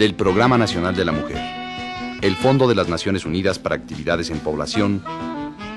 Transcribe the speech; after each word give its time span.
del 0.00 0.14
Programa 0.14 0.56
Nacional 0.56 0.96
de 0.96 1.04
la 1.04 1.12
Mujer, 1.12 1.36
el 2.22 2.34
Fondo 2.34 2.66
de 2.66 2.74
las 2.74 2.88
Naciones 2.88 3.26
Unidas 3.26 3.58
para 3.58 3.74
Actividades 3.74 4.30
en 4.30 4.38
Población 4.38 5.04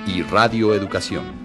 y 0.07 0.21
Radio 0.21 0.73
Educación. 0.73 1.43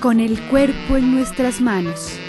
con 0.00 0.20
el 0.20 0.38
cuerpo 0.48 0.96
en 0.96 1.14
nuestras 1.14 1.62
manos. 1.62 2.20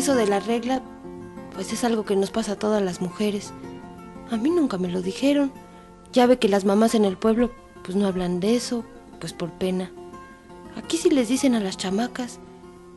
Eso 0.00 0.14
de 0.14 0.26
la 0.26 0.40
regla, 0.40 0.80
pues 1.52 1.74
es 1.74 1.84
algo 1.84 2.06
que 2.06 2.16
nos 2.16 2.30
pasa 2.30 2.52
a 2.52 2.58
todas 2.58 2.82
las 2.82 3.02
mujeres. 3.02 3.52
A 4.30 4.38
mí 4.38 4.48
nunca 4.48 4.78
me 4.78 4.88
lo 4.88 5.02
dijeron. 5.02 5.52
Ya 6.10 6.24
ve 6.24 6.38
que 6.38 6.48
las 6.48 6.64
mamás 6.64 6.94
en 6.94 7.04
el 7.04 7.18
pueblo, 7.18 7.50
pues 7.84 7.96
no 7.98 8.06
hablan 8.06 8.40
de 8.40 8.56
eso, 8.56 8.82
pues 9.20 9.34
por 9.34 9.50
pena. 9.50 9.92
Aquí 10.74 10.96
sí 10.96 11.10
les 11.10 11.28
dicen 11.28 11.54
a 11.54 11.60
las 11.60 11.76
chamacas. 11.76 12.38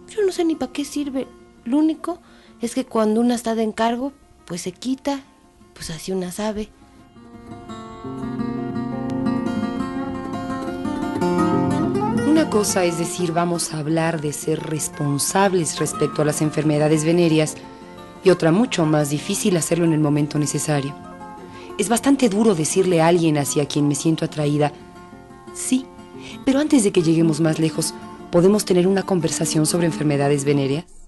Yo 0.07 0.25
no 0.25 0.31
sé 0.31 0.45
ni 0.45 0.55
para 0.55 0.71
qué 0.71 0.85
sirve. 0.85 1.27
Lo 1.65 1.77
único 1.77 2.19
es 2.61 2.73
que 2.73 2.85
cuando 2.85 3.19
una 3.19 3.35
está 3.35 3.53
de 3.53 3.63
encargo, 3.63 4.13
pues 4.45 4.61
se 4.61 4.71
quita, 4.71 5.19
pues 5.73 5.89
así 5.89 6.13
una 6.13 6.31
sabe. 6.31 6.69
Una 12.43 12.51
cosa 12.51 12.83
es 12.83 12.99
decir, 12.99 13.31
vamos 13.31 13.73
a 13.73 13.79
hablar 13.79 14.19
de 14.19 14.33
ser 14.33 14.59
responsables 14.59 15.79
respecto 15.79 16.21
a 16.21 16.25
las 16.25 16.41
enfermedades 16.41 17.05
venéreas 17.05 17.55
y 18.21 18.31
otra 18.31 18.51
mucho 18.51 18.85
más 18.85 19.11
difícil 19.11 19.55
hacerlo 19.55 19.85
en 19.85 19.93
el 19.93 20.01
momento 20.01 20.37
necesario. 20.37 20.93
Es 21.77 21.87
bastante 21.87 22.27
duro 22.27 22.53
decirle 22.53 22.99
a 22.99 23.07
alguien 23.07 23.37
hacia 23.37 23.65
quien 23.65 23.87
me 23.87 23.95
siento 23.95 24.25
atraída, 24.25 24.73
sí, 25.53 25.85
pero 26.43 26.59
antes 26.59 26.83
de 26.83 26.91
que 26.91 27.01
lleguemos 27.01 27.39
más 27.39 27.59
lejos, 27.59 27.93
¿podemos 28.29 28.65
tener 28.65 28.87
una 28.87 29.03
conversación 29.03 29.65
sobre 29.65 29.85
enfermedades 29.85 30.43
venéreas? 30.43 31.02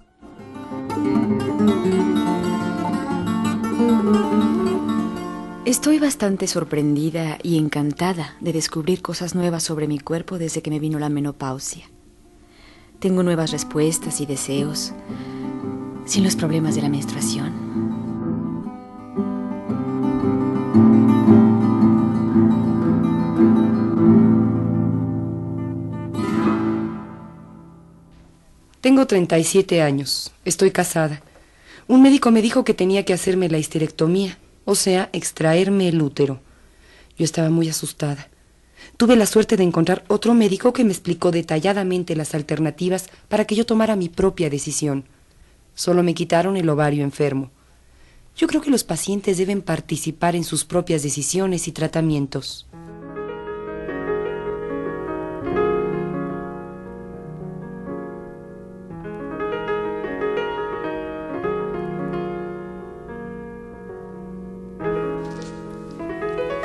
Estoy 5.66 5.98
bastante 5.98 6.46
sorprendida 6.46 7.40
y 7.42 7.58
encantada 7.58 8.36
de 8.40 8.54
descubrir 8.54 9.02
cosas 9.02 9.34
nuevas 9.34 9.64
sobre 9.64 9.88
mi 9.88 9.98
cuerpo 9.98 10.38
desde 10.38 10.62
que 10.62 10.70
me 10.70 10.78
vino 10.78 11.00
la 11.00 11.10
menopausia. 11.10 11.90
Tengo 13.00 13.24
nuevas 13.24 13.50
respuestas 13.50 14.22
y 14.22 14.28
deseos, 14.28 14.94
sin 16.06 16.24
los 16.24 16.36
problemas 16.36 16.76
de 16.76 16.84
la 16.84 16.90
menstruación. 16.90 17.52
Tengo 28.82 29.08
37 29.08 29.82
años, 29.82 30.32
estoy 30.46 30.70
casada. 30.70 31.24
Un 31.88 32.04
médico 32.04 32.30
me 32.30 32.44
dijo 32.44 32.64
que 32.64 32.76
tenía 32.76 33.04
que 33.04 33.14
hacerme 33.14 33.50
la 33.50 33.58
histerectomía 33.58 34.38
o 34.66 34.76
sea, 34.76 35.10
extraerme 35.14 35.88
el 35.88 36.02
útero. 36.02 36.42
Yo 37.18 37.24
estaba 37.24 37.50
muy 37.50 37.70
asustada. 37.70 38.30
Tuve 38.98 39.16
la 39.16 39.26
suerte 39.26 39.58
de 39.58 39.64
encontrar 39.64 40.04
otro 40.08 40.34
médico 40.34 40.74
que 40.74 40.84
me 40.84 40.92
explicó 40.92 41.32
detalladamente 41.32 42.16
las 42.16 42.36
alternativas 42.36 43.10
para 43.30 43.46
que 43.46 43.56
yo 43.56 43.66
tomara 43.66 43.96
mi 43.96 44.10
propia 44.10 44.50
decisión. 44.50 45.06
Solo 45.76 46.04
me 46.04 46.14
quitaron 46.14 46.58
el 46.58 46.70
ovario 46.70 47.04
enfermo. 47.04 47.52
Yo 48.38 48.48
creo 48.48 48.62
que 48.62 48.70
los 48.70 48.84
pacientes 48.84 49.38
deben 49.38 49.62
participar 49.62 50.36
en 50.36 50.44
sus 50.44 50.66
propias 50.66 51.04
decisiones 51.04 51.68
y 51.68 51.72
tratamientos. 51.72 52.68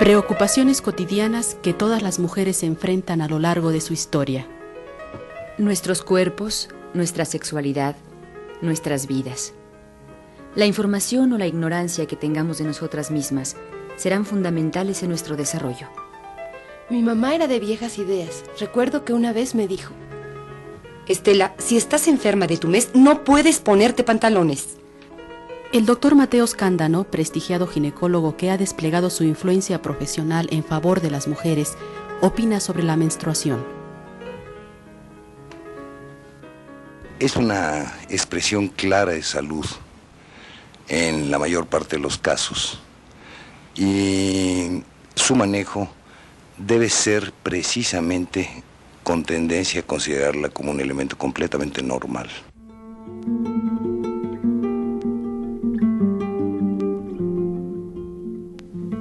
Preocupaciones 0.00 0.80
cotidianas 0.80 1.58
que 1.60 1.74
todas 1.74 2.00
las 2.00 2.18
mujeres 2.18 2.62
enfrentan 2.62 3.20
a 3.20 3.28
lo 3.28 3.38
largo 3.38 3.70
de 3.70 3.82
su 3.82 3.92
historia. 3.92 4.46
Nuestros 5.58 6.02
cuerpos, 6.02 6.70
nuestra 6.94 7.26
sexualidad, 7.26 7.96
nuestras 8.62 9.06
vidas. 9.06 9.52
La 10.54 10.64
información 10.64 11.34
o 11.34 11.38
la 11.38 11.46
ignorancia 11.46 12.06
que 12.06 12.16
tengamos 12.16 12.56
de 12.56 12.64
nosotras 12.64 13.10
mismas 13.10 13.56
serán 13.96 14.24
fundamentales 14.24 15.02
en 15.02 15.10
nuestro 15.10 15.36
desarrollo. 15.36 15.88
Mi 16.88 17.02
mamá 17.02 17.34
era 17.34 17.46
de 17.46 17.60
viejas 17.60 17.98
ideas. 17.98 18.44
Recuerdo 18.58 19.04
que 19.04 19.12
una 19.12 19.34
vez 19.34 19.54
me 19.54 19.68
dijo, 19.68 19.92
Estela, 21.08 21.54
si 21.58 21.76
estás 21.76 22.08
enferma 22.08 22.46
de 22.46 22.56
tu 22.56 22.68
mes, 22.68 22.88
no 22.94 23.22
puedes 23.22 23.58
ponerte 23.58 24.02
pantalones. 24.02 24.79
El 25.72 25.86
doctor 25.86 26.16
Mateos 26.16 26.54
Cándano, 26.54 27.04
prestigiado 27.04 27.68
ginecólogo 27.68 28.36
que 28.36 28.50
ha 28.50 28.58
desplegado 28.58 29.08
su 29.08 29.22
influencia 29.22 29.80
profesional 29.80 30.48
en 30.50 30.64
favor 30.64 31.00
de 31.00 31.12
las 31.12 31.28
mujeres, 31.28 31.76
opina 32.20 32.58
sobre 32.58 32.82
la 32.82 32.96
menstruación. 32.96 33.64
Es 37.20 37.36
una 37.36 37.84
expresión 38.08 38.66
clara 38.66 39.12
de 39.12 39.22
salud 39.22 39.64
en 40.88 41.30
la 41.30 41.38
mayor 41.38 41.66
parte 41.66 41.94
de 41.94 42.02
los 42.02 42.18
casos 42.18 42.80
y 43.76 44.82
su 45.14 45.36
manejo 45.36 45.88
debe 46.58 46.88
ser 46.88 47.32
precisamente 47.44 48.64
con 49.04 49.22
tendencia 49.22 49.82
a 49.82 49.86
considerarla 49.86 50.48
como 50.48 50.72
un 50.72 50.80
elemento 50.80 51.16
completamente 51.16 51.80
normal. 51.80 52.28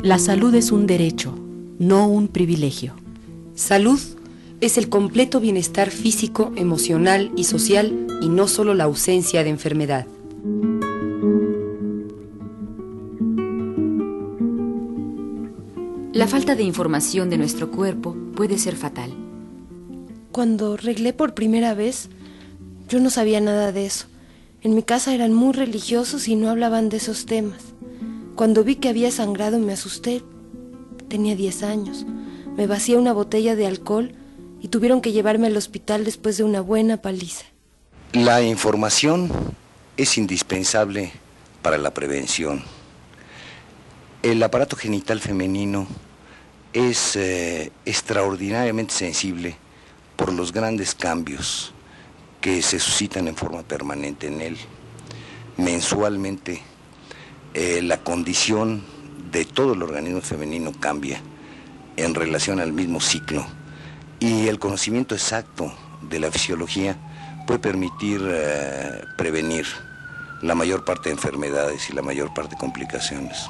La 0.10 0.18
salud 0.18 0.56
es 0.56 0.72
un 0.72 0.88
derecho, 0.88 1.36
no 1.78 2.08
un 2.08 2.30
privilegio. 2.30 2.96
Salud 3.54 4.00
es 4.60 4.80
el 4.80 4.90
completo 4.90 5.40
bienestar 5.40 5.92
físico, 5.92 6.52
emocional 6.56 7.32
y 7.36 7.44
social 7.44 8.08
y 8.20 8.28
no 8.28 8.48
solo 8.48 8.74
la 8.74 8.86
ausencia 8.86 9.44
de 9.44 9.52
enfermedad. 9.52 10.08
La 16.12 16.26
falta 16.26 16.56
de 16.56 16.64
información 16.64 17.30
de 17.30 17.38
nuestro 17.38 17.70
cuerpo 17.70 18.18
puede 18.36 18.58
ser 18.58 18.76
fatal. 18.76 19.12
Cuando 20.32 20.76
reglé 20.76 21.14
por 21.14 21.36
primera 21.36 21.76
vez, 21.76 22.10
yo 22.88 23.00
no 23.00 23.12
sabía 23.12 23.42
nada 23.42 23.72
de 23.72 23.86
eso. 23.86 24.08
En 24.64 24.74
mi 24.74 24.82
casa 24.82 25.14
eran 25.14 25.36
muy 25.36 25.54
religiosos 25.54 26.28
y 26.28 26.36
no 26.36 26.50
hablaban 26.50 26.90
de 26.90 26.98
esos 26.98 27.28
temas. 27.28 27.76
Cuando 28.40 28.64
vi 28.64 28.78
que 28.78 28.88
había 28.88 29.12
sangrado 29.12 29.60
me 29.60 29.74
asusté. 29.74 30.24
Tenía 31.10 31.36
10 31.36 31.62
años. 31.64 32.06
Me 32.56 32.68
vacié 32.68 32.96
una 32.96 33.12
botella 33.12 33.58
de 33.58 33.68
alcohol 33.68 34.14
y 34.62 34.70
tuvieron 34.70 35.02
que 35.02 35.12
llevarme 35.12 35.48
al 35.48 35.58
hospital 35.58 36.06
después 36.06 36.38
de 36.38 36.46
una 36.46 36.62
buena 36.62 37.02
paliza. 37.02 37.44
La 38.14 38.42
información 38.42 39.30
es 39.98 40.18
indispensable 40.18 41.12
para 41.62 41.78
la 41.78 41.94
prevención. 41.94 42.64
El 44.24 44.42
aparato 44.42 44.78
genital 44.78 45.20
femenino 45.20 45.86
es 46.72 47.18
eh, 47.18 47.74
extraordinariamente 47.84 48.94
sensible 48.94 49.58
por 50.16 50.32
los 50.32 50.54
grandes 50.54 50.96
cambios 50.96 51.74
que 52.40 52.62
se 52.62 52.80
suscitan 52.80 53.28
en 53.28 53.36
forma 53.36 53.64
permanente 53.64 54.28
en 54.28 54.40
él. 54.40 54.58
Mensualmente 55.58 56.62
eh, 57.54 57.82
la 57.82 57.98
condición 57.98 58.84
de 59.32 59.46
todo 59.46 59.74
el 59.74 59.84
organismo 59.84 60.22
femenino 60.22 60.72
cambia 60.80 61.22
en 61.98 62.16
relación 62.16 62.60
al 62.60 62.74
mismo 62.74 63.02
ciclo 63.02 63.46
y 64.20 64.48
el 64.48 64.60
conocimiento 64.60 65.16
exacto 65.16 65.74
de 66.02 66.20
la 66.20 66.32
fisiología 66.32 66.98
puede 67.48 67.60
permitir 67.60 68.22
eh, 68.26 69.02
prevenir 69.18 69.66
la 70.42 70.56
mayor 70.56 70.86
parte 70.86 71.10
de 71.10 71.16
enfermedades 71.16 71.90
y 71.90 71.94
la 71.94 72.02
mayor 72.02 72.34
parte 72.34 72.56
de 72.56 72.60
complicaciones. 72.60 73.50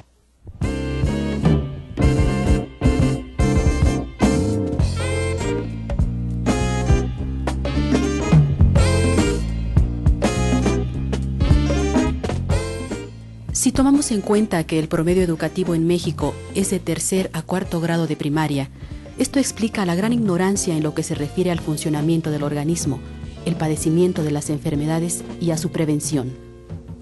Si 13.51 13.71
tomamos 13.71 14.11
en 14.11 14.21
cuenta 14.21 14.63
que 14.63 14.77
el 14.77 14.87
promedio 14.87 15.23
educativo 15.23 15.73
en 15.73 15.87
México 15.87 16.35
es 16.53 16.69
de 16.69 16.79
tercer 16.79 17.31
a 17.33 17.41
cuarto 17.41 17.81
grado 17.81 18.05
de 18.05 18.15
primaria, 18.15 18.69
esto 19.17 19.39
explica 19.39 19.85
la 19.87 19.95
gran 19.95 20.13
ignorancia 20.13 20.77
en 20.77 20.83
lo 20.83 20.93
que 20.93 21.01
se 21.01 21.15
refiere 21.15 21.49
al 21.49 21.59
funcionamiento 21.59 22.29
del 22.29 22.43
organismo, 22.43 22.99
el 23.45 23.55
padecimiento 23.55 24.23
de 24.23 24.31
las 24.31 24.51
enfermedades 24.51 25.23
y 25.41 25.49
a 25.49 25.57
su 25.57 25.71
prevención. 25.71 26.31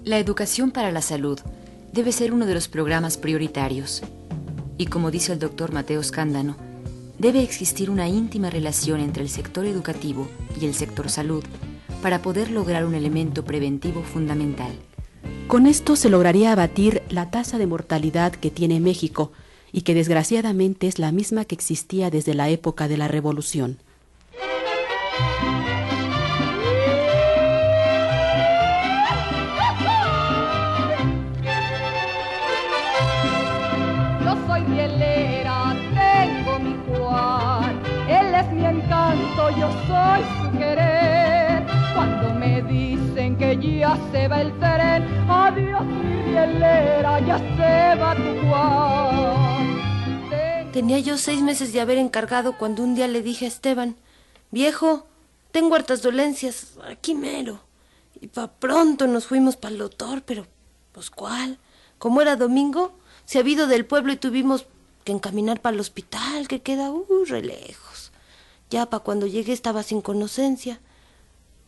La 0.04 0.18
educación 0.18 0.70
para 0.70 0.90
la 0.90 1.02
salud 1.02 1.38
debe 1.92 2.12
ser 2.12 2.32
uno 2.32 2.46
de 2.46 2.54
los 2.54 2.66
programas 2.66 3.18
prioritarios. 3.18 4.02
Y 4.78 4.86
como 4.86 5.10
dice 5.10 5.34
el 5.34 5.38
doctor 5.38 5.72
Mateo 5.72 6.02
Scándano, 6.02 6.56
debe 7.18 7.42
existir 7.42 7.90
una 7.90 8.08
íntima 8.08 8.48
relación 8.48 9.00
entre 9.00 9.22
el 9.22 9.28
sector 9.28 9.66
educativo 9.66 10.28
y 10.58 10.64
el 10.64 10.74
sector 10.74 11.10
salud 11.10 11.44
para 12.02 12.22
poder 12.22 12.50
lograr 12.50 12.86
un 12.86 12.94
elemento 12.94 13.44
preventivo 13.44 14.02
fundamental. 14.02 14.72
Con 15.46 15.66
esto 15.66 15.96
se 15.96 16.10
lograría 16.10 16.52
abatir 16.52 17.02
la 17.08 17.30
tasa 17.30 17.58
de 17.58 17.66
mortalidad 17.66 18.32
que 18.32 18.50
tiene 18.50 18.80
México 18.80 19.32
y 19.72 19.82
que 19.82 19.94
desgraciadamente 19.94 20.86
es 20.86 20.98
la 20.98 21.12
misma 21.12 21.44
que 21.44 21.54
existía 21.54 22.10
desde 22.10 22.34
la 22.34 22.48
época 22.48 22.88
de 22.88 22.96
la 22.96 23.08
Revolución. 23.08 23.78
Yo 34.24 34.36
soy 34.46 34.62
tengo 35.94 36.58
mi 36.58 36.76
Juan, 36.88 37.80
él 38.08 38.34
es 38.34 38.52
mi 38.52 38.64
encanto, 38.64 39.50
yo 39.58 39.70
soy 39.86 40.22
su 40.42 40.58
querer. 40.58 40.77
Ya 43.76 43.98
se 44.10 44.28
va 44.28 44.40
el 44.40 44.58
tren, 44.58 45.04
adiós 45.28 45.84
mi 45.84 46.22
rielera, 46.22 47.20
ya 47.20 47.38
se 47.38 48.00
va 48.00 48.14
tu 48.14 48.48
Juan. 48.48 49.78
Tenía 50.72 50.98
yo 50.98 51.18
seis 51.18 51.40
meses 51.42 51.72
de 51.72 51.80
haber 51.80 51.98
encargado 51.98 52.56
cuando 52.56 52.82
un 52.82 52.94
día 52.94 53.08
le 53.08 53.22
dije 53.22 53.44
a 53.44 53.48
Esteban, 53.48 53.96
viejo, 54.50 55.06
tengo 55.50 55.74
hartas 55.74 56.02
dolencias, 56.02 56.78
aquí 56.88 57.14
mero. 57.14 57.60
Y 58.20 58.28
pa' 58.28 58.48
pronto 58.48 59.06
nos 59.06 59.26
fuimos 59.26 59.56
para 59.56 59.72
el 59.72 59.78
doctor, 59.78 60.22
pero 60.22 60.46
pues 60.92 61.10
cuál. 61.10 61.58
Como 61.98 62.20
era 62.20 62.36
domingo, 62.36 62.92
se 63.24 63.38
ha 63.38 63.42
ido 63.46 63.66
del 63.66 63.86
pueblo 63.86 64.12
y 64.12 64.16
tuvimos 64.16 64.66
que 65.04 65.12
encaminar 65.12 65.60
para 65.60 65.74
el 65.74 65.80
hospital, 65.80 66.48
que 66.48 66.60
queda 66.60 66.90
uh, 66.90 67.24
re 67.26 67.42
lejos. 67.42 68.12
Ya 68.70 68.86
para 68.86 69.02
cuando 69.02 69.26
llegué 69.26 69.52
estaba 69.52 69.82
sin 69.82 70.00
conocencia. 70.00 70.80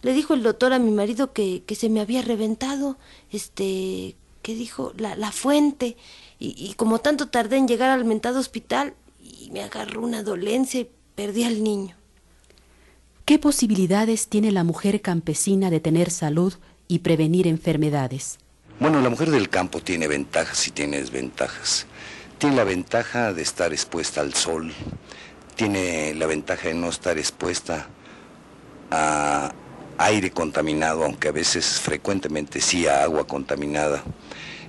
Le 0.02 0.12
dijo 0.12 0.34
el 0.34 0.42
doctor 0.42 0.72
a 0.72 0.78
mi 0.78 0.90
marido 0.90 1.32
que, 1.32 1.62
que 1.64 1.74
se 1.74 1.88
me 1.88 2.00
había 2.00 2.22
reventado, 2.22 2.98
este, 3.30 4.16
¿qué 4.42 4.54
dijo? 4.54 4.92
La, 4.96 5.16
la 5.16 5.32
fuente. 5.32 5.96
Y, 6.38 6.54
y 6.56 6.74
como 6.74 7.00
tanto 7.00 7.28
tardé 7.28 7.56
en 7.56 7.68
llegar 7.68 7.90
al 7.90 8.04
mentado 8.04 8.40
hospital, 8.40 8.94
y 9.22 9.50
me 9.50 9.62
agarró 9.62 10.00
una 10.02 10.22
dolencia 10.22 10.80
y 10.80 10.90
perdí 11.14 11.44
al 11.44 11.62
niño. 11.62 11.96
¿Qué 13.24 13.38
posibilidades 13.38 14.28
tiene 14.28 14.50
la 14.50 14.64
mujer 14.64 15.02
campesina 15.02 15.70
de 15.70 15.80
tener 15.80 16.10
salud 16.10 16.54
y 16.88 17.00
prevenir 17.00 17.46
enfermedades? 17.46 18.38
Bueno, 18.80 19.00
la 19.02 19.10
mujer 19.10 19.30
del 19.30 19.50
campo 19.50 19.80
tiene 19.80 20.08
ventajas 20.08 20.66
y 20.66 20.70
tiene 20.70 20.98
desventajas. 20.98 21.86
Tiene 22.38 22.56
la 22.56 22.64
ventaja 22.64 23.34
de 23.34 23.42
estar 23.42 23.74
expuesta 23.74 24.22
al 24.22 24.32
sol, 24.32 24.72
tiene 25.56 26.14
la 26.14 26.26
ventaja 26.26 26.68
de 26.68 26.74
no 26.74 26.88
estar 26.88 27.18
expuesta 27.18 27.86
a 28.90 29.52
aire 30.00 30.30
contaminado, 30.30 31.04
aunque 31.04 31.28
a 31.28 31.32
veces 31.32 31.78
frecuentemente 31.80 32.60
sí 32.60 32.86
a 32.86 33.02
agua 33.02 33.26
contaminada. 33.26 34.02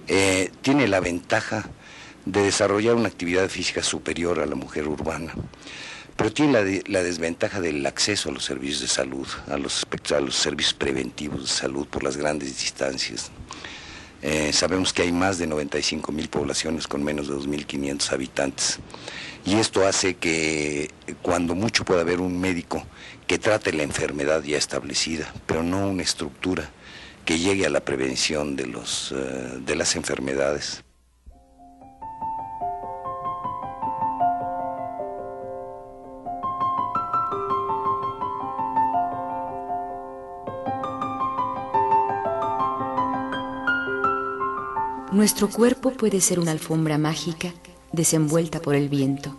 Eh, 0.08 0.52
tiene 0.62 0.88
la 0.88 1.00
ventaja 1.00 1.70
de 2.26 2.42
desarrollar 2.44 2.96
una 2.96 3.08
actividad 3.08 3.48
física 3.50 3.82
superior 3.82 4.40
a 4.40 4.46
la 4.46 4.56
mujer 4.56 4.88
urbana, 4.88 5.34
pero 6.18 6.32
tiene 6.34 6.52
la, 6.54 6.64
de- 6.64 6.84
la 6.88 7.02
desventaja 7.02 7.62
del 7.62 7.86
acceso 7.86 8.30
a 8.30 8.34
los 8.34 8.44
servicios 8.44 8.82
de 8.82 8.88
salud, 8.88 9.28
a 9.50 9.58
los, 9.58 9.86
a 10.16 10.20
los 10.20 10.36
servicios 10.36 10.74
preventivos 10.74 11.42
de 11.44 11.48
salud 11.48 11.88
por 11.88 12.04
las 12.04 12.18
grandes 12.18 12.60
distancias. 12.60 13.32
Eh, 14.22 14.52
sabemos 14.54 14.94
que 14.94 15.02
hay 15.02 15.12
más 15.12 15.40
de 15.40 15.48
95 15.48 16.12
mil 16.12 16.30
poblaciones 16.30 16.88
con 16.88 17.04
menos 17.04 17.28
de 17.28 17.36
2.500 17.36 18.12
habitantes. 18.12 18.78
Y 19.46 19.56
esto 19.56 19.88
hace 19.88 20.16
que 20.18 20.84
eh, 21.08 21.16
cuando 21.24 21.56
mucho 21.56 21.86
pueda 21.86 22.02
haber 22.02 22.20
un 22.22 22.40
médico 22.40 22.86
que 23.32 23.40
trate 23.40 23.72
la 23.72 23.84
enfermedad 23.84 24.44
ya 24.44 24.58
establecida, 24.58 25.34
pero 25.46 25.64
no 25.64 25.88
una 25.88 26.04
estructura 26.04 26.70
que 27.24 27.40
llegue 27.40 27.66
a 27.66 27.70
la 27.70 27.80
prevención 27.80 28.58
de, 28.58 28.68
los, 28.68 29.14
eh, 29.14 29.60
de 29.66 29.76
las 29.78 29.96
enfermedades. 29.96 30.84
Nuestro 45.14 45.50
cuerpo 45.50 45.92
puede 45.92 46.20
ser 46.20 46.38
una 46.38 46.52
alfombra 46.52 46.98
mágica 46.98 47.54
desenvuelta 47.94 48.62
por 48.62 48.76
el 48.76 48.90
viento. 48.90 49.38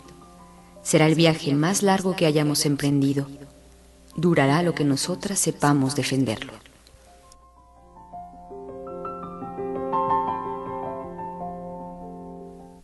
Será 0.83 1.07
el 1.07 1.15
viaje 1.15 1.53
más 1.53 1.83
largo 1.83 2.17
que 2.17 2.25
hayamos 2.25 2.65
emprendido. 2.65 3.29
Durará 4.15 4.63
lo 4.63 4.75
que 4.75 4.85
nosotras 4.85 5.39
sepamos 5.39 5.97
defenderlo. 5.97 6.53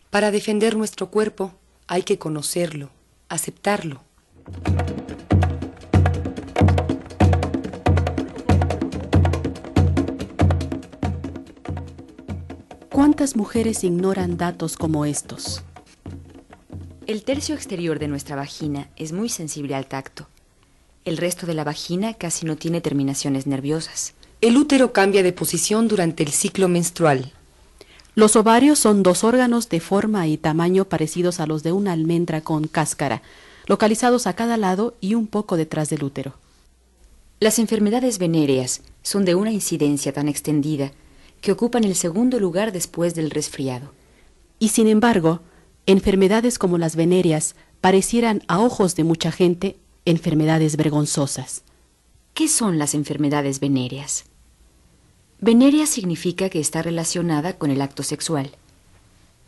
Para 0.09 0.31
defender 0.31 0.75
nuestro 0.75 1.11
cuerpo 1.11 1.53
hay 1.87 2.01
que 2.01 2.17
conocerlo, 2.17 2.89
aceptarlo. 3.29 4.01
¿Cuántas 12.89 13.35
mujeres 13.35 13.83
ignoran 13.83 14.35
datos 14.37 14.77
como 14.77 15.05
estos? 15.05 15.63
El 17.05 17.23
tercio 17.23 17.53
exterior 17.53 17.99
de 17.99 18.07
nuestra 18.07 18.35
vagina 18.35 18.89
es 18.95 19.13
muy 19.13 19.29
sensible 19.29 19.75
al 19.75 19.85
tacto. 19.85 20.27
El 21.05 21.17
resto 21.17 21.45
de 21.45 21.53
la 21.53 21.63
vagina 21.63 22.13
casi 22.13 22.45
no 22.45 22.57
tiene 22.57 22.81
terminaciones 22.81 23.47
nerviosas. 23.47 24.13
El 24.41 24.57
útero 24.57 24.93
cambia 24.93 25.23
de 25.23 25.33
posición 25.33 25.87
durante 25.87 26.23
el 26.23 26.29
ciclo 26.29 26.67
menstrual. 26.67 27.33
Los 28.15 28.35
ovarios 28.35 28.79
son 28.79 29.01
dos 29.01 29.23
órganos 29.23 29.69
de 29.69 29.79
forma 29.79 30.27
y 30.27 30.37
tamaño 30.37 30.85
parecidos 30.85 31.39
a 31.39 31.47
los 31.47 31.63
de 31.63 31.71
una 31.71 31.93
almendra 31.93 32.41
con 32.41 32.67
cáscara, 32.67 33.21
localizados 33.65 34.27
a 34.27 34.33
cada 34.33 34.57
lado 34.57 34.95
y 34.99 35.13
un 35.13 35.27
poco 35.27 35.55
detrás 35.55 35.89
del 35.89 36.03
útero. 36.03 36.33
Las 37.39 37.59
enfermedades 37.59 38.17
venéreas 38.17 38.81
son 39.01 39.23
de 39.23 39.35
una 39.35 39.51
incidencia 39.51 40.11
tan 40.11 40.27
extendida 40.27 40.91
que 41.39 41.53
ocupan 41.53 41.85
el 41.85 41.95
segundo 41.95 42.39
lugar 42.39 42.73
después 42.73 43.15
del 43.15 43.29
resfriado. 43.29 43.93
Y 44.59 44.69
sin 44.69 44.87
embargo, 44.87 45.39
enfermedades 45.85 46.59
como 46.59 46.77
las 46.77 46.97
venéreas 46.97 47.55
parecieran 47.79 48.43
a 48.47 48.59
ojos 48.59 48.95
de 48.95 49.05
mucha 49.05 49.31
gente 49.31 49.77
enfermedades 50.09 50.75
vergonzosas. 50.75 51.63
¿Qué 52.33 52.47
son 52.47 52.79
las 52.79 52.93
enfermedades 52.93 53.59
venéreas? 53.59 54.25
Venérea 55.39 55.85
significa 55.85 56.49
que 56.49 56.59
está 56.59 56.81
relacionada 56.81 57.57
con 57.57 57.71
el 57.71 57.81
acto 57.81 58.03
sexual. 58.03 58.51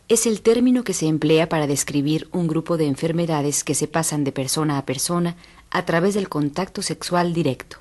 Es 0.08 0.26
el 0.26 0.40
término 0.40 0.84
que 0.84 0.94
se 0.94 1.06
emplea 1.06 1.48
para 1.48 1.66
describir 1.66 2.28
un 2.32 2.46
grupo 2.46 2.76
de 2.76 2.86
enfermedades 2.86 3.64
que 3.64 3.74
se 3.74 3.88
pasan 3.88 4.24
de 4.24 4.32
persona 4.32 4.78
a 4.78 4.86
persona 4.86 5.36
a 5.70 5.84
través 5.84 6.14
del 6.14 6.28
contacto 6.28 6.82
sexual 6.82 7.32
directo. 7.32 7.78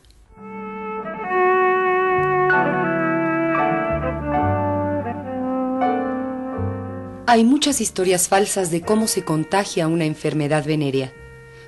Hay 7.27 7.45
muchas 7.45 7.79
historias 7.79 8.27
falsas 8.27 8.71
de 8.71 8.81
cómo 8.81 9.07
se 9.07 9.23
contagia 9.23 9.87
una 9.87 10.05
enfermedad 10.05 10.65
venérea. 10.65 11.13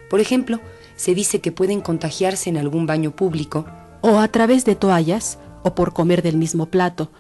Por 0.10 0.20
ejemplo, 0.20 0.60
se 1.04 1.14
dice 1.14 1.42
que 1.42 1.52
pueden 1.52 1.82
contagiarse 1.82 2.50
en 2.50 2.56
algún 2.56 2.86
baño 2.86 3.12
público. 3.12 3.66
O 4.00 4.20
a 4.20 4.30
través 4.30 4.64
de 4.64 4.78
toallas, 4.78 5.38
o 5.62 5.76
por 5.76 5.92
comer 5.92 6.22
del 6.22 6.38
mismo 6.38 6.68
plato. 6.68 7.12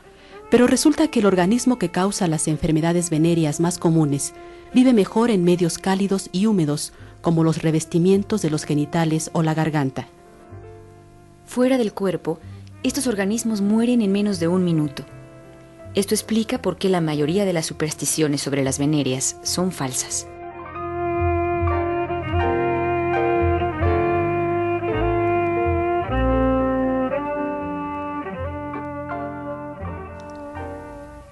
Pero 0.49 0.67
resulta 0.67 1.09
que 1.09 1.19
el 1.19 1.25
organismo 1.25 1.77
que 1.77 1.91
causa 1.91 2.29
las 2.29 2.47
enfermedades 2.47 3.09
venéreas 3.09 3.59
más 3.59 3.77
comunes 3.77 4.33
vive 4.73 4.93
mejor 4.93 5.31
en 5.31 5.43
medios 5.43 5.79
cálidos 5.79 6.29
y 6.31 6.45
húmedos, 6.45 6.93
como 7.19 7.43
los 7.43 7.61
revestimientos 7.61 8.41
de 8.41 8.51
los 8.51 8.63
genitales 8.63 9.29
o 9.33 9.43
la 9.43 9.53
garganta. 9.53 10.07
Fuera 11.45 11.77
del 11.77 11.91
cuerpo, 11.91 12.39
estos 12.83 13.05
organismos 13.05 13.59
mueren 13.59 14.01
en 14.01 14.13
menos 14.13 14.39
de 14.39 14.47
un 14.47 14.63
minuto. 14.63 15.03
Esto 15.93 16.15
explica 16.15 16.61
por 16.61 16.77
qué 16.77 16.87
la 16.87 17.01
mayoría 17.01 17.43
de 17.43 17.51
las 17.51 17.65
supersticiones 17.65 18.39
sobre 18.39 18.63
las 18.63 18.79
venéreas 18.79 19.35
son 19.43 19.73
falsas. 19.73 20.25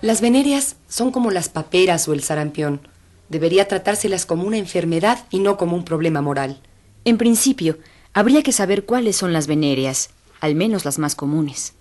Las 0.02 0.20
venéreas 0.20 0.78
son 0.90 1.12
como 1.12 1.30
las 1.30 1.48
paperas 1.48 2.08
o 2.08 2.14
el 2.14 2.24
sarampión. 2.24 2.82
Debería 3.30 3.68
tratárselas 3.68 4.26
como 4.26 4.44
una 4.44 4.58
enfermedad 4.58 5.26
y 5.30 5.40
no 5.40 5.58
como 5.58 5.76
un 5.76 5.86
problema 5.86 6.22
moral. 6.22 6.60
En 7.06 7.20
principio, 7.20 7.78
habría 8.12 8.42
que 8.42 8.52
saber 8.52 8.86
cuáles 8.86 9.16
son 9.16 9.32
las 9.32 9.46
venéreas, 9.46 10.10
al 10.40 10.56
menos 10.56 10.86
las 10.86 10.98
más 10.98 11.14
comunes. 11.14 11.74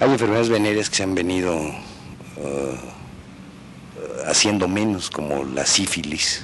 Hay 0.00 0.10
enfermedades 0.10 0.48
venéreas 0.48 0.90
que 0.90 0.96
se 0.96 1.02
han 1.04 1.14
venido 1.14 1.56
uh, 1.56 1.70
haciendo 4.26 4.66
menos, 4.66 5.08
como 5.08 5.44
la 5.44 5.66
sífilis, 5.66 6.42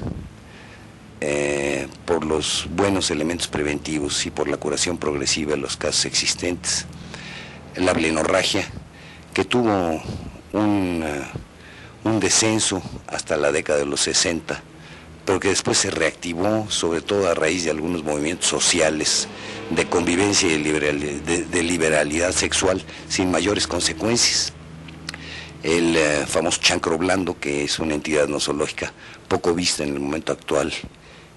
eh, 1.20 1.88
por 2.04 2.24
los 2.24 2.68
buenos 2.70 3.10
elementos 3.10 3.48
preventivos 3.48 4.24
y 4.24 4.30
por 4.30 4.48
la 4.48 4.56
curación 4.56 4.98
progresiva 4.98 5.52
de 5.52 5.58
los 5.58 5.76
casos 5.76 6.04
existentes. 6.04 6.86
La 7.74 7.92
blenorragia, 7.92 8.64
que 9.34 9.44
tuvo 9.44 10.00
un, 10.56 11.04
un 12.04 12.20
descenso 12.20 12.82
hasta 13.06 13.36
la 13.36 13.52
década 13.52 13.80
de 13.80 13.86
los 13.86 14.00
60, 14.00 14.62
pero 15.24 15.40
que 15.40 15.48
después 15.48 15.78
se 15.78 15.90
reactivó, 15.90 16.70
sobre 16.70 17.00
todo 17.00 17.28
a 17.28 17.34
raíz 17.34 17.64
de 17.64 17.70
algunos 17.70 18.04
movimientos 18.04 18.46
sociales 18.46 19.26
de 19.70 19.86
convivencia 19.86 20.48
y 20.48 20.62
de, 20.62 21.62
liberalidad 21.62 22.30
sexual 22.32 22.82
sin 23.08 23.30
mayores 23.30 23.66
consecuencias. 23.66 24.52
El 25.64 25.96
eh, 25.96 26.24
famoso 26.26 26.60
chancro 26.60 26.96
blando, 26.96 27.40
que 27.40 27.64
es 27.64 27.80
una 27.80 27.94
entidad 27.94 28.28
nosológica 28.28 28.92
poco 29.26 29.52
vista 29.52 29.82
en 29.82 29.94
el 29.94 30.00
momento 30.00 30.32
actual, 30.32 30.72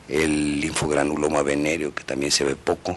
el 0.08 0.62
linfogranuloma 0.62 1.42
venéreo, 1.42 1.96
que 1.96 2.04
también 2.04 2.32
se 2.32 2.44
ve 2.44 2.56
poco, 2.56 2.96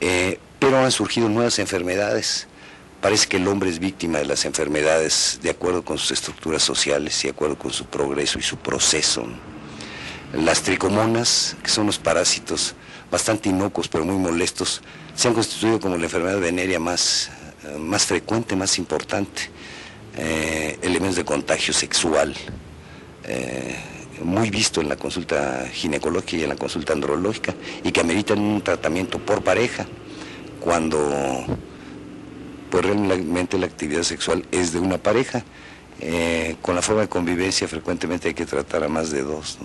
eh, 0.00 0.40
pero 0.58 0.78
han 0.78 0.90
surgido 0.90 1.28
nuevas 1.28 1.60
enfermedades 1.60 2.48
Parece 3.06 3.28
que 3.28 3.36
el 3.36 3.46
hombre 3.46 3.70
es 3.70 3.78
víctima 3.78 4.18
de 4.18 4.24
las 4.24 4.44
enfermedades 4.46 5.38
de 5.40 5.50
acuerdo 5.50 5.84
con 5.84 5.96
sus 5.96 6.10
estructuras 6.10 6.60
sociales 6.64 7.22
y 7.22 7.28
de 7.28 7.34
acuerdo 7.34 7.56
con 7.56 7.72
su 7.72 7.84
progreso 7.84 8.40
y 8.40 8.42
su 8.42 8.56
proceso. 8.56 9.24
Las 10.32 10.62
tricomonas, 10.62 11.56
que 11.62 11.70
son 11.70 11.86
los 11.86 11.98
parásitos 11.98 12.74
bastante 13.08 13.48
inocuos 13.48 13.86
pero 13.86 14.04
muy 14.04 14.16
molestos, 14.16 14.82
se 15.14 15.28
han 15.28 15.34
constituido 15.34 15.78
como 15.78 15.96
la 15.96 16.02
enfermedad 16.02 16.40
venérea 16.40 16.80
más, 16.80 17.30
eh, 17.62 17.78
más 17.78 18.06
frecuente, 18.06 18.56
más 18.56 18.76
importante. 18.76 19.50
Eh, 20.16 20.76
elementos 20.82 21.14
de 21.14 21.24
contagio 21.24 21.72
sexual, 21.72 22.34
eh, 23.22 23.76
muy 24.20 24.50
visto 24.50 24.80
en 24.80 24.88
la 24.88 24.96
consulta 24.96 25.68
ginecológica 25.72 26.38
y 26.38 26.42
en 26.42 26.48
la 26.48 26.56
consulta 26.56 26.92
andrológica, 26.92 27.54
y 27.84 27.92
que 27.92 28.00
ameritan 28.00 28.40
un 28.40 28.62
tratamiento 28.62 29.20
por 29.20 29.44
pareja, 29.44 29.86
cuando 30.58 31.46
pues 32.76 32.84
realmente 32.84 33.56
la 33.56 33.64
actividad 33.64 34.02
sexual 34.02 34.44
es 34.52 34.74
de 34.74 34.80
una 34.80 34.98
pareja. 34.98 35.42
Eh, 35.98 36.56
con 36.60 36.74
la 36.74 36.82
forma 36.82 37.00
de 37.00 37.08
convivencia 37.08 37.66
frecuentemente 37.66 38.28
hay 38.28 38.34
que 38.34 38.44
tratar 38.44 38.84
a 38.84 38.88
más 38.88 39.10
de 39.10 39.22
dos. 39.22 39.56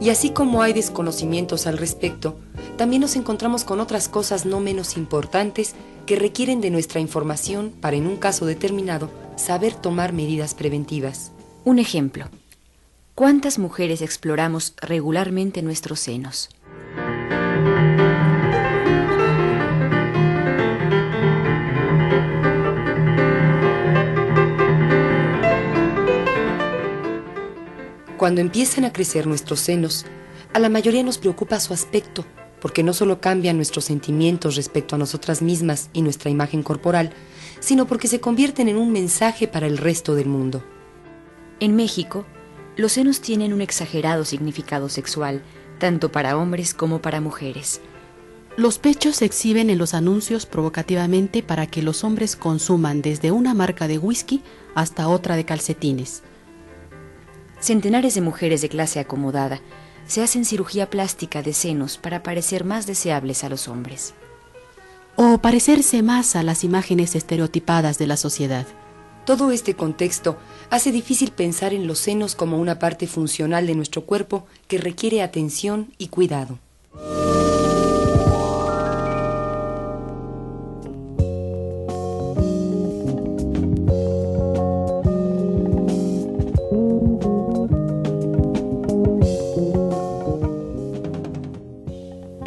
Y 0.00 0.08
así 0.08 0.30
como 0.30 0.62
hay 0.62 0.72
desconocimientos 0.72 1.66
al 1.66 1.76
respecto, 1.76 2.38
también 2.80 3.02
nos 3.02 3.14
encontramos 3.14 3.64
con 3.64 3.78
otras 3.78 4.08
cosas 4.08 4.46
no 4.46 4.58
menos 4.58 4.96
importantes 4.96 5.74
que 6.06 6.16
requieren 6.16 6.62
de 6.62 6.70
nuestra 6.70 6.98
información 6.98 7.74
para, 7.78 7.94
en 7.94 8.06
un 8.06 8.16
caso 8.16 8.46
determinado, 8.46 9.10
saber 9.36 9.74
tomar 9.74 10.14
medidas 10.14 10.54
preventivas. 10.54 11.30
Un 11.62 11.78
ejemplo. 11.78 12.30
¿Cuántas 13.14 13.58
mujeres 13.58 14.00
exploramos 14.00 14.72
regularmente 14.80 15.60
nuestros 15.60 16.00
senos? 16.00 16.48
Cuando 28.16 28.40
empiezan 28.40 28.86
a 28.86 28.92
crecer 28.94 29.26
nuestros 29.26 29.60
senos, 29.60 30.06
a 30.54 30.58
la 30.58 30.70
mayoría 30.70 31.02
nos 31.02 31.18
preocupa 31.18 31.60
su 31.60 31.74
aspecto, 31.74 32.24
porque 32.60 32.82
no 32.82 32.92
solo 32.92 33.20
cambian 33.20 33.56
nuestros 33.56 33.84
sentimientos 33.84 34.56
respecto 34.56 34.94
a 34.94 34.98
nosotras 34.98 35.42
mismas 35.42 35.90
y 35.92 36.02
nuestra 36.02 36.30
imagen 36.30 36.62
corporal, 36.62 37.12
sino 37.60 37.86
porque 37.86 38.08
se 38.08 38.20
convierten 38.20 38.68
en 38.68 38.76
un 38.76 38.92
mensaje 38.92 39.48
para 39.48 39.66
el 39.66 39.78
resto 39.78 40.14
del 40.14 40.28
mundo. 40.28 40.62
En 41.58 41.76
México, 41.76 42.24
los 42.76 42.92
senos 42.92 43.20
tienen 43.20 43.52
un 43.52 43.60
exagerado 43.60 44.24
significado 44.24 44.88
sexual, 44.88 45.42
tanto 45.78 46.12
para 46.12 46.36
hombres 46.36 46.74
como 46.74 47.02
para 47.02 47.20
mujeres. 47.20 47.80
Los 48.56 48.78
pechos 48.78 49.16
se 49.16 49.24
exhiben 49.24 49.70
en 49.70 49.78
los 49.78 49.94
anuncios 49.94 50.44
provocativamente 50.44 51.42
para 51.42 51.66
que 51.66 51.82
los 51.82 52.04
hombres 52.04 52.36
consuman 52.36 53.00
desde 53.00 53.30
una 53.30 53.54
marca 53.54 53.88
de 53.88 53.98
whisky 53.98 54.42
hasta 54.74 55.08
otra 55.08 55.36
de 55.36 55.44
calcetines. 55.44 56.22
Centenares 57.60 58.14
de 58.14 58.20
mujeres 58.22 58.60
de 58.62 58.68
clase 58.68 59.00
acomodada 59.00 59.60
se 60.10 60.24
hacen 60.24 60.44
cirugía 60.44 60.90
plástica 60.90 61.40
de 61.40 61.52
senos 61.52 61.96
para 61.96 62.24
parecer 62.24 62.64
más 62.64 62.84
deseables 62.84 63.44
a 63.44 63.48
los 63.48 63.68
hombres. 63.68 64.12
O 65.14 65.38
parecerse 65.38 66.02
más 66.02 66.34
a 66.34 66.42
las 66.42 66.64
imágenes 66.64 67.14
estereotipadas 67.14 67.96
de 67.96 68.08
la 68.08 68.16
sociedad. 68.16 68.66
Todo 69.24 69.52
este 69.52 69.74
contexto 69.74 70.36
hace 70.68 70.90
difícil 70.90 71.30
pensar 71.30 71.72
en 71.72 71.86
los 71.86 72.00
senos 72.00 72.34
como 72.34 72.58
una 72.58 72.80
parte 72.80 73.06
funcional 73.06 73.68
de 73.68 73.76
nuestro 73.76 74.04
cuerpo 74.04 74.46
que 74.66 74.78
requiere 74.78 75.22
atención 75.22 75.94
y 75.96 76.08
cuidado. 76.08 76.58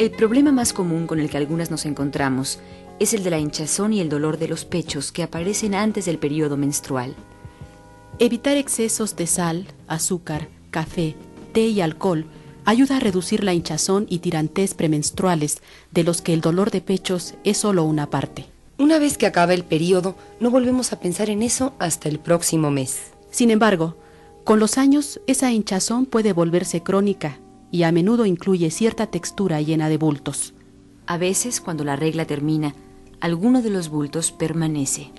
El 0.04 0.10
problema 0.10 0.52
más 0.52 0.74
común 0.74 1.06
con 1.06 1.18
el 1.18 1.30
que 1.30 1.38
algunas 1.38 1.70
nos 1.70 1.86
encontramos 1.86 2.58
es 3.00 3.14
el 3.14 3.24
de 3.24 3.30
la 3.30 3.38
hinchazón 3.38 3.94
y 3.94 4.02
el 4.02 4.10
dolor 4.10 4.36
de 4.36 4.48
los 4.48 4.66
pechos 4.66 5.10
que 5.10 5.22
aparecen 5.22 5.74
antes 5.74 6.04
del 6.04 6.18
periodo 6.18 6.58
menstrual. 6.58 7.14
Evitar 8.18 8.58
excesos 8.58 9.16
de 9.16 9.26
sal, 9.26 9.66
azúcar, 9.88 10.48
café, 10.70 11.16
té 11.54 11.68
y 11.68 11.80
alcohol 11.80 12.26
ayuda 12.66 12.98
a 12.98 13.00
reducir 13.00 13.44
la 13.44 13.54
hinchazón 13.54 14.04
y 14.10 14.18
tirantez 14.18 14.74
premenstruales, 14.74 15.62
de 15.90 16.04
los 16.04 16.20
que 16.20 16.34
el 16.34 16.42
dolor 16.42 16.70
de 16.70 16.82
pechos 16.82 17.32
es 17.42 17.56
solo 17.56 17.84
una 17.84 18.10
parte. 18.10 18.44
Una 18.76 18.98
vez 18.98 19.16
que 19.16 19.24
acaba 19.24 19.54
el 19.54 19.64
periodo, 19.64 20.16
no 20.38 20.50
volvemos 20.50 20.92
a 20.92 21.00
pensar 21.00 21.30
en 21.30 21.42
eso 21.42 21.72
hasta 21.78 22.10
el 22.10 22.18
próximo 22.18 22.70
mes. 22.70 23.04
Sin 23.30 23.50
embargo, 23.50 23.96
con 24.44 24.60
los 24.60 24.76
años, 24.76 25.22
esa 25.26 25.50
hinchazón 25.50 26.04
puede 26.04 26.34
volverse 26.34 26.82
crónica 26.82 27.38
y 27.74 27.82
a 27.82 27.90
menudo 27.90 28.24
incluye 28.24 28.70
cierta 28.70 29.08
textura 29.08 29.60
llena 29.60 29.88
de 29.88 29.96
bultos. 29.96 30.54
A 31.06 31.18
veces, 31.18 31.60
cuando 31.60 31.82
la 31.82 31.96
regla 31.96 32.24
termina, 32.24 32.72
alguno 33.18 33.62
de 33.62 33.70
los 33.70 33.88
bultos 33.88 34.30
permanece. 34.30 35.10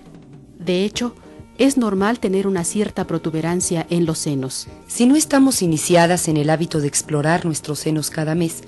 De 0.57 0.85
hecho, 0.85 1.13
es 1.57 1.75
normal 1.75 2.21
tener 2.21 2.47
una 2.47 2.63
cierta 2.63 3.07
protuberancia 3.07 3.85
en 3.89 4.05
los 4.05 4.19
senos. 4.19 4.67
Si 4.87 5.05
no 5.05 5.17
estamos 5.17 5.61
iniciadas 5.61 6.29
en 6.29 6.37
el 6.37 6.49
hábito 6.49 6.79
de 6.79 6.87
explorar 6.87 7.43
nuestros 7.43 7.79
senos 7.79 8.09
cada 8.09 8.35
mes, 8.35 8.61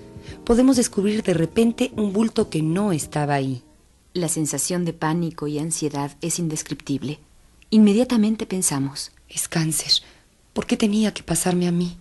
podemos 0.44 0.76
descubrir 0.76 1.24
de 1.24 1.34
repente 1.34 1.94
un 1.96 2.12
bulto 2.12 2.50
que 2.50 2.62
no 2.62 2.92
estaba 2.92 3.36
ahí. 3.36 3.64
La 4.12 4.28
sensación 4.28 4.84
de 4.84 4.92
pánico 4.92 5.48
y 5.48 5.60
ansiedad 5.60 6.18
es 6.20 6.40
indescriptible. 6.40 7.20
Inmediatamente 7.70 8.46
pensamos, 8.46 9.14
es 9.30 9.48
cáncer, 9.48 9.94
¿Por 10.52 10.66
qué 10.66 10.76
tenía 10.76 11.14
que 11.14 11.24
pasarme 11.24 11.70
a 11.70 11.72
mí? 11.72 11.96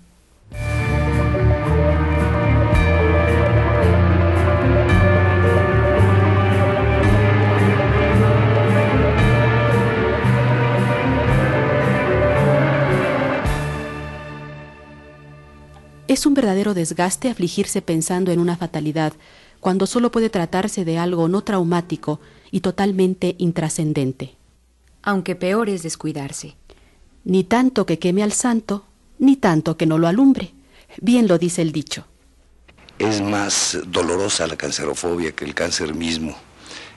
Es 16.17 16.25
un 16.25 16.33
verdadero 16.33 16.73
desgaste 16.73 17.29
afligirse 17.29 17.83
pensando 17.83 18.33
en 18.33 18.41
una 18.41 18.57
fatalidad, 18.57 19.13
cuando 19.61 19.87
solo 19.87 20.11
puede 20.11 20.31
tratarse 20.31 20.87
de 20.87 20.97
algo 20.97 21.29
no 21.29 21.45
traumático 21.45 22.21
y 22.51 22.61
totalmente 22.61 23.35
intrascendente. 23.37 24.35
Aunque 25.03 25.37
peor 25.37 25.69
es 25.69 25.83
descuidarse. 25.83 26.57
Ni 27.25 27.45
tanto 27.45 27.85
que 27.85 27.99
queme 27.99 28.23
al 28.23 28.33
santo, 28.33 28.87
ni 29.19 29.37
tanto 29.37 29.77
que 29.77 29.85
no 29.85 29.99
lo 29.99 30.09
alumbre. 30.09 30.55
Bien 31.03 31.29
lo 31.29 31.37
dice 31.37 31.61
el 31.61 31.71
dicho. 31.71 32.07
Es 32.99 33.21
más 33.21 33.79
dolorosa 33.87 34.47
la 34.47 34.57
cancerofobia 34.57 35.33
que 35.33 35.45
el 35.45 35.55
cáncer 35.55 35.95
mismo. 35.95 36.35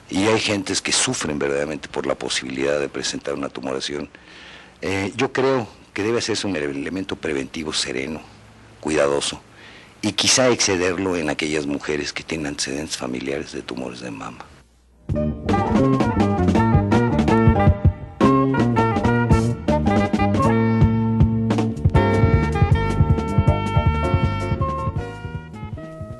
Y 0.09 0.27
hay 0.27 0.39
gentes 0.39 0.81
que 0.81 0.93
sufren 0.93 1.37
verdaderamente 1.37 1.89
por 1.89 2.07
la 2.07 2.15
posibilidad 2.15 2.79
de 2.79 2.87
presentar 2.87 3.33
una 3.33 3.49
tumoración. 3.49 4.07
Eh, 4.81 5.11
yo 5.17 5.33
creo 5.33 5.67
que 5.93 6.03
debe 6.03 6.19
hacerse 6.19 6.47
un 6.47 6.55
elemento 6.55 7.17
preventivo 7.17 7.73
sereno, 7.73 8.21
cuidadoso, 8.79 9.41
y 10.01 10.13
quizá 10.13 10.49
excederlo 10.49 11.15
en 11.15 11.29
aquellas 11.29 11.65
mujeres 11.65 12.13
que 12.13 12.23
tienen 12.23 12.47
antecedentes 12.47 12.97
familiares 12.97 13.51
de 13.51 13.61
tumores 13.61 13.99
de 13.99 14.11
mama. 14.11 14.45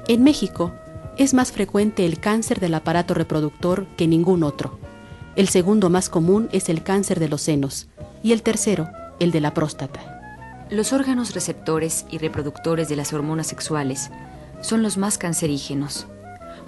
En 0.08 0.24
México 0.24 0.74
es 1.18 1.36
más 1.36 1.52
frecuente 1.52 2.06
el 2.06 2.20
cáncer 2.20 2.60
del 2.60 2.74
aparato 2.74 3.14
reproductor 3.14 3.86
que 3.96 4.08
ningún 4.08 4.42
otro. 4.42 4.80
El 5.36 5.50
segundo 5.50 5.92
más 5.92 6.10
común 6.10 6.50
es 6.52 6.68
el 6.68 6.82
cáncer 6.82 7.20
de 7.20 7.30
los 7.30 7.42
senos 7.42 7.88
y 8.24 8.32
el 8.32 8.42
tercero, 8.42 8.90
el 9.20 9.32
de 9.32 9.40
la 9.40 9.54
próstata. 9.54 10.19
Los 10.70 10.94
órganos 10.94 11.34
receptores 11.34 12.06
y 12.12 12.20
reproductores 12.20 12.90
de 12.90 12.96
las 12.96 13.12
hormonas 13.12 13.48
sexuales 13.48 14.12
son 14.62 14.84
los 14.84 14.98
más 14.98 15.18
cancerígenos. 15.18 16.06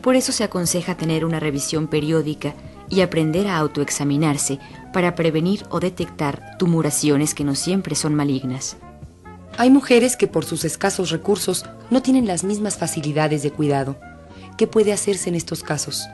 Por 0.01 0.15
eso 0.15 0.31
se 0.31 0.43
aconseja 0.43 0.97
tener 0.97 1.23
una 1.23 1.39
revisión 1.39 1.87
periódica 1.87 2.55
y 2.89 3.01
aprender 3.01 3.47
a 3.47 3.57
autoexaminarse 3.57 4.57
para 4.91 5.13
prevenir 5.13 5.65
o 5.69 5.79
detectar 5.79 6.57
tumoraciones 6.57 7.35
que 7.35 7.43
no 7.43 7.53
siempre 7.53 7.93
son 7.93 8.15
malignas. 8.15 8.75
Hay 9.59 9.69
mujeres 9.69 10.17
que 10.17 10.25
por 10.25 10.45
sus 10.45 10.65
escasos 10.65 11.11
recursos 11.11 11.65
no 11.91 12.01
tienen 12.01 12.25
las 12.25 12.43
mismas 12.43 12.77
facilidades 12.77 13.43
de 13.43 13.51
cuidado. 13.51 13.97
¿Qué 14.57 14.65
puede 14.65 14.93
hacerse 14.93 15.29
en 15.29 15.35
estos 15.35 15.61
casos? 15.61 16.07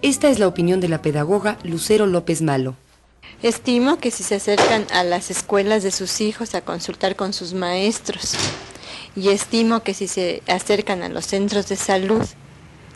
Esta 0.00 0.30
es 0.30 0.38
la 0.38 0.48
opinión 0.48 0.80
de 0.80 0.88
la 0.88 1.02
pedagoga 1.02 1.58
Lucero 1.64 2.06
López 2.06 2.40
Malo. 2.40 2.76
Estimo 3.42 3.98
que 3.98 4.10
si 4.10 4.22
se 4.22 4.36
acercan 4.36 4.86
a 4.90 5.04
las 5.04 5.30
escuelas 5.30 5.82
de 5.82 5.90
sus 5.90 6.20
hijos 6.20 6.54
a 6.54 6.62
consultar 6.62 7.16
con 7.16 7.32
sus 7.32 7.52
maestros 7.52 8.34
y 9.14 9.28
estimo 9.28 9.82
que 9.82 9.94
si 9.94 10.08
se 10.08 10.42
acercan 10.46 11.02
a 11.02 11.08
los 11.08 11.26
centros 11.26 11.68
de 11.68 11.76
salud 11.76 12.22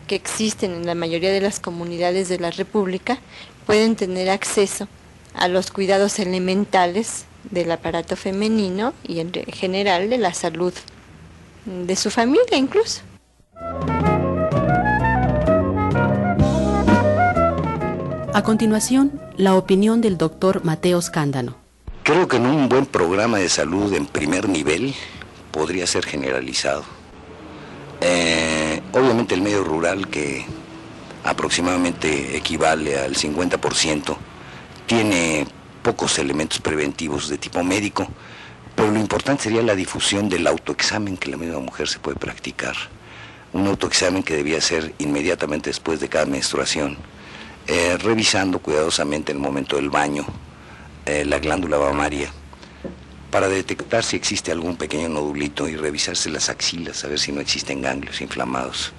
que 0.07 0.15
existen 0.15 0.73
en 0.73 0.85
la 0.85 0.95
mayoría 0.95 1.31
de 1.31 1.41
las 1.41 1.59
comunidades 1.59 2.27
de 2.27 2.39
la 2.39 2.51
República, 2.51 3.19
pueden 3.65 3.95
tener 3.95 4.29
acceso 4.29 4.87
a 5.33 5.47
los 5.47 5.71
cuidados 5.71 6.19
elementales 6.19 7.25
del 7.49 7.71
aparato 7.71 8.15
femenino 8.15 8.93
y 9.07 9.19
en 9.19 9.31
general 9.31 10.09
de 10.09 10.17
la 10.17 10.33
salud 10.33 10.73
de 11.65 11.95
su 11.95 12.09
familia 12.09 12.57
incluso. 12.57 13.01
A 18.33 18.43
continuación, 18.43 19.19
la 19.35 19.55
opinión 19.55 19.99
del 19.99 20.17
doctor 20.17 20.63
Mateo 20.63 21.01
Scándano. 21.01 21.57
Creo 22.03 22.29
que 22.29 22.37
en 22.37 22.45
un 22.45 22.69
buen 22.69 22.85
programa 22.85 23.39
de 23.39 23.49
salud 23.49 23.93
en 23.93 24.05
primer 24.05 24.47
nivel 24.47 24.95
podría 25.51 25.85
ser 25.85 26.05
generalizado. 26.05 26.85
Eh, 27.99 28.81
obviamente 28.93 29.35
el 29.35 29.41
medio 29.41 29.65
rural, 29.65 30.07
que 30.07 30.45
aproximadamente 31.25 32.37
equivale 32.37 32.97
al 32.97 33.15
50%, 33.15 34.15
tiene 34.85 35.45
pocos 35.83 36.17
elementos 36.17 36.61
preventivos 36.61 37.27
de 37.27 37.37
tipo 37.37 37.61
médico, 37.65 38.07
pero 38.75 38.91
lo 38.91 38.99
importante 38.99 39.43
sería 39.43 39.61
la 39.61 39.75
difusión 39.75 40.29
del 40.29 40.47
autoexamen 40.47 41.17
que 41.17 41.29
la 41.29 41.35
misma 41.35 41.59
mujer 41.59 41.89
se 41.89 41.99
puede 41.99 42.17
practicar. 42.17 42.77
Un 43.51 43.67
autoexamen 43.67 44.23
que 44.23 44.37
debía 44.37 44.61
ser 44.61 44.93
inmediatamente 44.99 45.69
después 45.69 45.99
de 45.99 46.07
cada 46.07 46.25
menstruación 46.25 46.97
eh, 47.67 47.97
revisando 47.97 48.59
cuidadosamente 48.59 49.31
en 49.31 49.37
el 49.37 49.43
momento 49.43 49.75
del 49.75 49.89
baño 49.89 50.25
eh, 51.05 51.23
la 51.25 51.39
glándula 51.39 51.77
mamaria 51.77 52.31
para 53.29 53.47
detectar 53.47 54.03
si 54.03 54.17
existe 54.17 54.51
algún 54.51 54.75
pequeño 54.75 55.07
nodulito 55.07 55.67
y 55.67 55.75
revisarse 55.75 56.29
las 56.29 56.49
axilas, 56.49 57.03
a 57.05 57.07
ver 57.07 57.17
si 57.17 57.31
no 57.31 57.39
existen 57.39 57.81
ganglios 57.81 58.19
inflamados. 58.19 58.91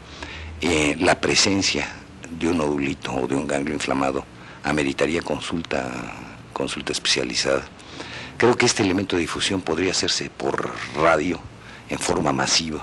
Eh, 0.60 0.96
la 0.98 1.20
presencia 1.20 1.88
de 2.30 2.48
un 2.48 2.58
nodulito 2.58 3.12
o 3.12 3.26
de 3.26 3.34
un 3.34 3.46
ganglio 3.46 3.74
inflamado 3.74 4.24
ameritaría 4.64 5.20
consulta, 5.20 5.90
consulta 6.52 6.92
especializada. 6.92 7.62
Creo 8.38 8.56
que 8.56 8.66
este 8.66 8.82
elemento 8.82 9.16
de 9.16 9.22
difusión 9.22 9.60
podría 9.60 9.90
hacerse 9.90 10.30
por 10.30 10.70
radio 10.96 11.38
en 11.90 11.98
forma 11.98 12.32
masiva 12.32 12.82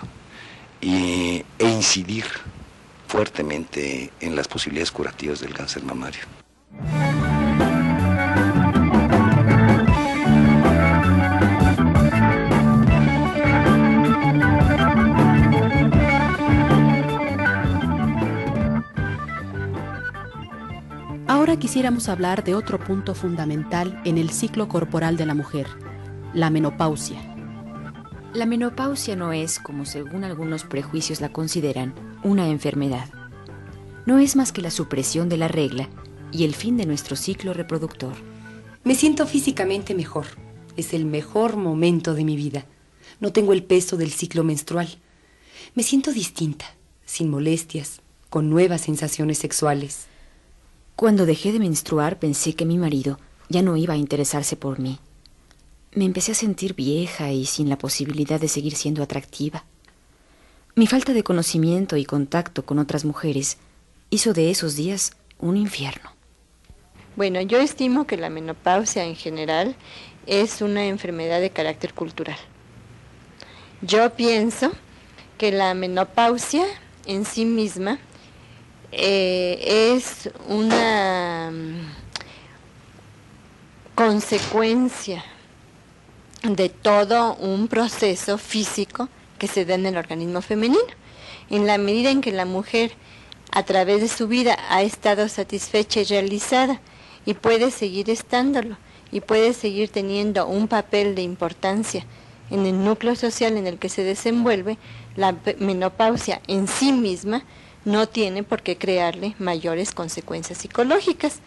e 0.81 1.43
incidir 1.59 2.25
fuertemente 3.09 4.11
en 4.19 4.35
las 4.35 4.47
posibilidades 4.47 4.91
curativas 4.91 5.39
del 5.39 5.51
cáncer 5.51 5.83
mamario. 5.83 6.21
Ahora 21.27 21.57
quisiéramos 21.57 22.09
hablar 22.09 22.43
de 22.43 22.53
otro 22.53 22.77
punto 22.77 23.15
fundamental 23.15 23.99
en 24.05 24.19
el 24.19 24.29
ciclo 24.29 24.67
corporal 24.67 25.17
de 25.17 25.25
la 25.25 25.33
mujer, 25.33 25.65
la 26.35 26.51
menopausia. 26.51 27.19
La 28.35 28.45
menopausia 28.45 29.15
no 29.15 29.33
es, 29.33 29.57
como 29.57 29.85
según 29.85 30.23
algunos 30.23 30.63
prejuicios 30.63 31.21
la 31.21 31.29
consideran, 31.29 32.08
una 32.23 32.49
enfermedad. 32.49 33.09
No 34.05 34.19
es 34.19 34.35
más 34.35 34.51
que 34.51 34.61
la 34.61 34.71
supresión 34.71 35.29
de 35.29 35.37
la 35.37 35.47
regla 35.47 35.89
y 36.31 36.43
el 36.43 36.53
fin 36.53 36.77
de 36.77 36.85
nuestro 36.85 37.15
ciclo 37.15 37.53
reproductor. 37.53 38.13
Me 38.83 38.95
siento 38.95 39.25
físicamente 39.25 39.93
mejor. 39.95 40.25
Es 40.77 40.93
el 40.93 41.05
mejor 41.05 41.57
momento 41.57 42.13
de 42.13 42.23
mi 42.23 42.35
vida. 42.35 42.65
No 43.19 43.31
tengo 43.31 43.53
el 43.53 43.63
peso 43.63 43.97
del 43.97 44.11
ciclo 44.11 44.43
menstrual. 44.43 44.97
Me 45.75 45.83
siento 45.83 46.11
distinta, 46.11 46.65
sin 47.05 47.29
molestias, 47.29 48.01
con 48.29 48.49
nuevas 48.49 48.81
sensaciones 48.81 49.37
sexuales. 49.37 50.05
Cuando 50.95 51.25
dejé 51.25 51.51
de 51.51 51.59
menstruar 51.59 52.19
pensé 52.19 52.53
que 52.53 52.65
mi 52.65 52.77
marido 52.77 53.19
ya 53.49 53.61
no 53.61 53.77
iba 53.77 53.93
a 53.93 53.97
interesarse 53.97 54.55
por 54.55 54.79
mí. 54.79 54.99
Me 55.93 56.05
empecé 56.05 56.33
a 56.33 56.35
sentir 56.35 56.75
vieja 56.75 57.31
y 57.31 57.45
sin 57.45 57.67
la 57.69 57.77
posibilidad 57.77 58.39
de 58.39 58.47
seguir 58.47 58.75
siendo 58.75 59.01
atractiva. 59.01 59.65
Mi 60.79 60.87
falta 60.87 61.11
de 61.11 61.23
conocimiento 61.23 61.97
y 61.97 62.05
contacto 62.05 62.63
con 62.65 62.79
otras 62.79 63.03
mujeres 63.03 63.57
hizo 64.11 64.31
de 64.31 64.49
esos 64.49 64.77
días 64.77 65.11
un 65.37 65.57
infierno. 65.57 66.09
Bueno, 67.17 67.41
yo 67.41 67.57
estimo 67.59 68.07
que 68.07 68.15
la 68.15 68.29
menopausia 68.29 69.03
en 69.03 69.17
general 69.17 69.75
es 70.25 70.61
una 70.61 70.85
enfermedad 70.85 71.41
de 71.41 71.49
carácter 71.49 71.93
cultural. 71.93 72.37
Yo 73.81 74.09
pienso 74.11 74.71
que 75.37 75.51
la 75.51 75.73
menopausia 75.73 76.63
en 77.05 77.25
sí 77.25 77.43
misma 77.43 77.99
eh, 78.93 79.97
es 79.97 80.31
una 80.47 81.51
mm, 81.51 81.91
consecuencia 83.95 85.25
de 86.43 86.69
todo 86.69 87.35
un 87.35 87.67
proceso 87.67 88.37
físico 88.37 89.09
que 89.39 89.47
se 89.47 89.65
da 89.65 89.73
en 89.73 89.87
el 89.87 89.97
organismo 89.97 90.41
femenino. 90.41 90.79
En 91.49 91.65
la 91.65 91.79
medida 91.79 92.11
en 92.11 92.21
que 92.21 92.31
la 92.31 92.45
mujer 92.45 92.91
a 93.51 93.63
través 93.63 94.01
de 94.01 94.07
su 94.07 94.27
vida 94.27 94.55
ha 94.69 94.83
estado 94.83 95.27
satisfecha 95.27 96.01
y 96.01 96.03
realizada 96.03 96.79
y 97.25 97.33
puede 97.33 97.71
seguir 97.71 98.11
estándolo 98.11 98.77
y 99.11 99.21
puede 99.21 99.53
seguir 99.53 99.89
teniendo 99.89 100.45
un 100.45 100.67
papel 100.67 101.15
de 101.15 101.23
importancia 101.23 102.05
en 102.51 102.65
el 102.65 102.83
núcleo 102.83 103.15
social 103.15 103.57
en 103.57 103.67
el 103.67 103.77
que 103.77 103.89
se 103.89 104.03
desenvuelve, 104.03 104.77
la 105.15 105.35
menopausia 105.59 106.41
en 106.47 106.67
sí 106.67 106.91
misma 106.91 107.43
no 107.85 108.07
tiene 108.07 108.43
por 108.43 108.61
qué 108.61 108.77
crearle 108.77 109.35
mayores 109.39 109.91
consecuencias 109.91 110.59
psicológicas. 110.59 111.39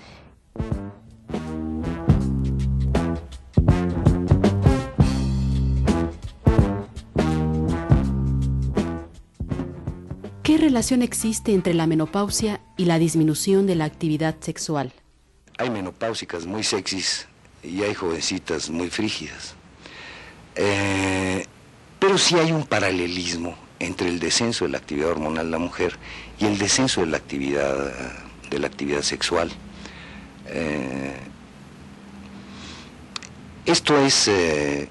¿Qué 10.43 10.59
relación 10.59 11.03
existe 11.03 11.55
entre 11.55 11.73
la 11.73 11.87
menopausia 11.87 12.61
y 12.77 12.87
la 12.87 12.99
disminución 12.99 13.65
de 13.69 13.77
la 13.77 13.85
actividad 13.85 14.35
sexual? 14.41 14.93
Hay 15.57 15.71
menopáusicas 15.71 16.47
muy 16.47 16.65
sexys 16.65 17.29
y 17.63 17.83
hay 17.83 17.95
jovencitas 17.95 18.69
muy 18.69 18.91
frígidas. 18.91 19.55
Eh, 20.57 21.47
pero 22.01 22.19
sí 22.19 22.35
hay 22.35 22.51
un 22.51 22.67
paralelismo 22.67 23.57
entre 23.79 24.09
el 24.09 24.19
descenso 24.19 24.65
de 24.65 24.73
la 24.73 24.79
actividad 24.79 25.11
hormonal 25.11 25.45
de 25.47 25.51
la 25.53 25.59
mujer 25.59 25.97
y 26.41 26.47
el 26.47 26.59
descenso 26.59 27.03
de 27.03 27.07
la 27.07 27.19
actividad, 27.19 27.93
de 28.51 28.59
la 28.59 28.67
actividad 28.67 29.03
sexual. 29.03 29.49
Eh, 30.49 31.21
esto 33.65 33.97
es, 33.97 34.27
eh, 34.27 34.89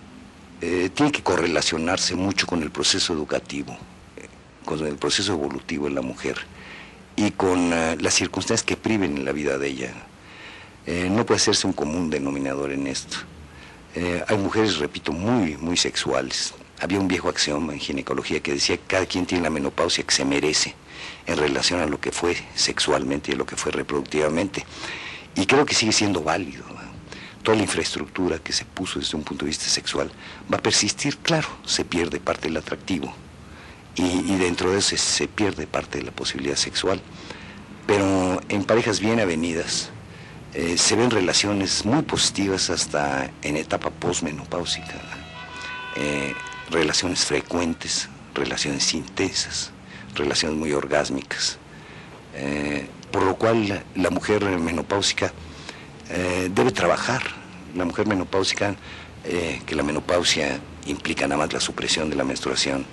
tiene 0.94 1.12
que 1.12 1.22
correlacionarse 1.22 2.16
mucho 2.16 2.48
con 2.48 2.64
el 2.64 2.72
proceso 2.72 3.12
educativo, 3.12 3.78
con 4.66 4.86
el 4.86 4.96
proceso 4.96 5.34
evolutivo 5.34 5.88
en 5.88 5.96
la 5.96 6.02
mujer 6.02 6.38
y 7.16 7.32
con 7.32 7.70
las 7.70 8.14
circunstancias 8.14 8.64
que 8.64 8.78
priven 8.78 9.18
en 9.18 9.26
la 9.26 9.32
vida 9.32 9.58
de 9.58 9.68
ella. 9.68 9.94
no 11.10 11.26
puede 11.26 11.38
hacerse 11.38 11.68
un 11.68 11.74
común 11.74 12.10
denominador 12.10 12.72
en 12.72 12.88
esto. 12.88 13.18
Eh, 13.94 14.24
hay 14.26 14.38
mujeres, 14.38 14.78
repito, 14.78 15.12
muy, 15.12 15.58
muy 15.58 15.76
sexuales. 15.76 16.54
Había 16.80 17.00
un 17.00 17.08
viejo 17.08 17.30
axioma 17.30 17.74
en 17.74 17.80
ginecología 17.80 18.40
que 18.40 18.54
decía 18.54 18.78
que 18.78 18.84
cada 18.88 19.06
quien 19.06 19.26
tiene 19.26 19.44
la 19.44 19.50
menopausia 19.50 20.06
que 20.06 20.14
se 20.14 20.24
merece 20.24 20.74
en 21.26 21.38
relación 21.38 21.82
a 21.82 21.86
lo 21.86 22.00
que 22.00 22.12
fue 22.12 22.38
sexualmente 22.56 23.32
y 23.32 23.34
a 23.36 23.38
lo 23.38 23.46
que 23.46 23.58
fue 23.58 23.72
reproductivamente. 23.72 24.66
Y 25.36 25.46
creo 25.46 25.66
que 25.66 25.76
sigue 25.76 25.92
siendo 25.92 26.24
válido. 26.24 26.64
Toda 27.44 27.58
la 27.58 27.64
infraestructura 27.64 28.40
que 28.40 28.54
se 28.54 28.66
puso 28.66 29.00
desde 29.00 29.18
un 29.18 29.24
punto 29.24 29.46
de 29.46 29.50
vista 29.50 29.66
sexual 29.66 30.12
va 30.52 30.58
a 30.58 30.62
persistir, 30.62 31.18
claro, 31.18 31.48
se 31.66 31.84
pierde 31.84 32.20
parte 32.20 32.48
del 32.48 32.58
atractivo 32.58 33.14
y, 33.96 34.36
dentro 34.38 34.72
de 34.72 34.80
eso 34.80 34.96
se 34.98 35.28
pierde 35.28 35.68
parte 35.68 36.00
de 36.00 36.06
la 36.06 36.12
posibilidad 36.12 36.56
sexual. 36.56 37.02
Pero 37.86 38.42
en 38.50 38.64
parejas 38.64 39.00
bien 39.00 39.20
avenidas, 39.20 39.90
eh, 40.54 40.78
se 40.78 40.96
ven 40.96 41.12
relaciones 41.12 41.86
muy 41.86 42.02
positivas 42.04 42.70
hasta 42.70 43.30
en 43.42 43.58
etapa 43.58 43.90
posmenopáusica. 43.90 44.96
Eh, 45.96 46.34
relaciones 46.70 47.26
frecuentes, 47.26 48.08
relaciones 48.34 48.94
intensas, 48.94 49.72
relaciones 50.16 50.58
muy 50.58 50.72
orgásmicas. 50.72 51.58
Eh, 52.36 52.88
por 53.12 53.24
lo 53.24 53.36
cual 53.36 53.84
la, 53.96 54.10
mujer 54.10 54.46
menopáusica 54.46 55.34
debe 56.54 56.72
trabajar. 56.72 57.24
La 57.76 57.84
mujer 57.84 58.08
menopáusica, 58.08 58.76
que 59.24 59.76
la 59.76 59.84
menopausia 59.84 60.60
implica 60.86 61.28
nada 61.28 61.40
más 61.40 61.54
la 61.54 61.60
supresión 61.60 62.10
de 62.10 62.16
la 62.16 62.24
menstruación, 62.24 62.86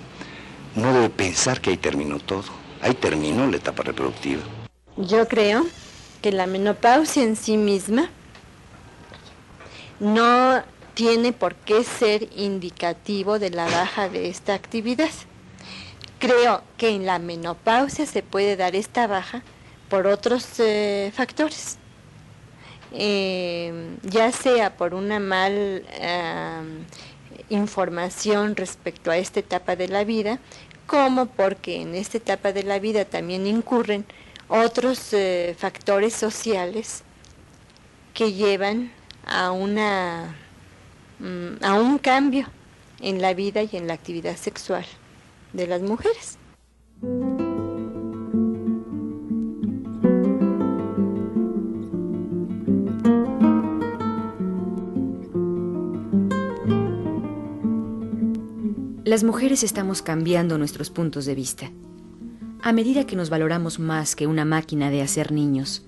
no 0.75 0.93
debe 0.93 1.09
pensar 1.09 1.61
que 1.61 1.71
ahí 1.71 1.77
terminó 1.77 2.19
todo. 2.19 2.45
Ahí 2.81 2.93
terminó 2.93 3.45
la 3.47 3.57
etapa 3.57 3.83
reproductiva. 3.83 4.41
Yo 4.97 5.27
creo 5.27 5.65
que 6.21 6.31
la 6.31 6.47
menopausia 6.47 7.23
en 7.23 7.35
sí 7.35 7.57
misma 7.57 8.09
no 9.99 10.63
tiene 10.93 11.33
por 11.33 11.55
qué 11.55 11.83
ser 11.83 12.27
indicativo 12.35 13.39
de 13.39 13.49
la 13.49 13.65
baja 13.65 14.09
de 14.09 14.29
esta 14.29 14.53
actividad. 14.53 15.09
Creo 16.19 16.61
que 16.77 16.89
en 16.89 17.05
la 17.05 17.19
menopausia 17.19 18.05
se 18.05 18.23
puede 18.23 18.57
dar 18.57 18.75
esta 18.75 19.07
baja 19.07 19.41
por 19.89 20.07
otros 20.07 20.45
eh, 20.59 21.11
factores, 21.15 21.77
eh, 22.91 23.97
ya 24.03 24.31
sea 24.31 24.75
por 24.75 24.93
una 24.93 25.19
mal 25.19 25.85
información 27.49 28.55
respecto 28.55 29.11
a 29.11 29.17
esta 29.17 29.39
etapa 29.39 29.75
de 29.75 29.87
la 29.87 30.03
vida, 30.03 30.39
como 30.87 31.27
porque 31.27 31.81
en 31.81 31.95
esta 31.95 32.17
etapa 32.17 32.51
de 32.51 32.63
la 32.63 32.79
vida 32.79 33.05
también 33.05 33.47
incurren 33.47 34.05
otros 34.47 35.13
eh, 35.13 35.55
factores 35.57 36.13
sociales 36.13 37.03
que 38.13 38.33
llevan 38.33 38.91
a 39.25 39.51
una 39.51 40.35
mm, 41.19 41.63
a 41.63 41.73
un 41.75 41.99
cambio 41.99 42.47
en 42.99 43.21
la 43.21 43.33
vida 43.33 43.63
y 43.63 43.69
en 43.73 43.87
la 43.87 43.93
actividad 43.93 44.35
sexual 44.35 44.85
de 45.53 45.67
las 45.67 45.81
mujeres. 45.81 46.37
Las 59.09 59.23
mujeres 59.23 59.63
estamos 59.63 60.03
cambiando 60.03 60.59
nuestros 60.59 60.91
puntos 60.91 61.25
de 61.25 61.33
vista 61.33 61.71
a 62.61 62.71
medida 62.73 63.07
que 63.07 63.15
nos 63.15 63.31
valoramos 63.31 63.79
más 63.79 64.15
que 64.15 64.27
una 64.27 64.45
máquina 64.45 64.91
de 64.91 65.01
hacer 65.01 65.31
niños, 65.31 65.81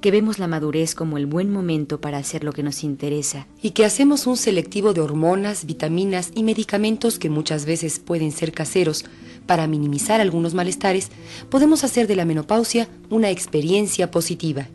que 0.00 0.12
vemos 0.12 0.38
la 0.38 0.46
madurez 0.46 0.94
como 0.94 1.18
el 1.18 1.26
buen 1.26 1.50
momento 1.50 2.00
para 2.00 2.18
hacer 2.18 2.44
lo 2.44 2.52
que 2.52 2.62
nos 2.62 2.84
interesa. 2.84 3.48
Y 3.62 3.70
que 3.70 3.84
hacemos 3.84 4.28
un 4.28 4.36
selectivo 4.36 4.92
de 4.94 5.00
hormonas, 5.00 5.66
vitaminas 5.66 6.30
y 6.36 6.44
medicamentos 6.44 7.18
que 7.18 7.30
muchas 7.30 7.66
veces 7.66 7.98
pueden 7.98 8.30
ser 8.30 8.52
caseros 8.52 9.04
para 9.46 9.66
minimizar 9.66 10.20
algunos 10.20 10.54
malestares, 10.54 11.10
podemos 11.50 11.82
hacer 11.82 12.06
de 12.06 12.14
la 12.14 12.26
menopausia 12.26 12.88
una 13.10 13.30
experiencia 13.30 14.12
positiva. 14.12 14.68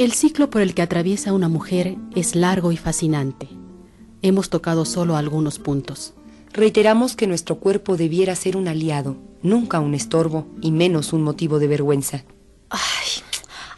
El 0.00 0.12
ciclo 0.12 0.48
por 0.48 0.62
el 0.62 0.72
que 0.72 0.80
atraviesa 0.80 1.34
una 1.34 1.50
mujer 1.50 1.98
es 2.16 2.34
largo 2.34 2.72
y 2.72 2.78
fascinante. 2.78 3.50
Hemos 4.22 4.48
tocado 4.48 4.86
solo 4.86 5.14
algunos 5.14 5.58
puntos. 5.58 6.14
Reiteramos 6.54 7.16
que 7.16 7.26
nuestro 7.26 7.56
cuerpo 7.56 7.98
debiera 7.98 8.34
ser 8.34 8.56
un 8.56 8.66
aliado, 8.66 9.18
nunca 9.42 9.78
un 9.78 9.92
estorbo 9.92 10.46
y 10.62 10.72
menos 10.72 11.12
un 11.12 11.22
motivo 11.22 11.58
de 11.58 11.66
vergüenza. 11.66 12.24
Ay, 12.70 13.10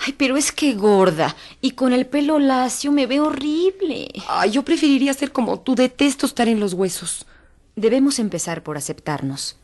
ay, 0.06 0.14
pero 0.16 0.36
es 0.36 0.52
que 0.52 0.74
gorda 0.74 1.34
y 1.60 1.72
con 1.72 1.92
el 1.92 2.06
pelo 2.06 2.38
lacio 2.38 2.92
me 2.92 3.08
veo 3.08 3.26
horrible. 3.26 4.08
Ay, 4.28 4.52
yo 4.52 4.64
preferiría 4.64 5.14
ser 5.14 5.32
como 5.32 5.58
tú, 5.58 5.74
detesto 5.74 6.26
estar 6.26 6.46
en 6.46 6.60
los 6.60 6.72
huesos. 6.72 7.26
Debemos 7.74 8.20
empezar 8.20 8.62
por 8.62 8.76
aceptarnos. 8.76 9.56